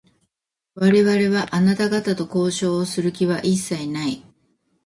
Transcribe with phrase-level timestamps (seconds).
[0.73, 4.25] 我々は、あなた方と交渉をする気は一切ない。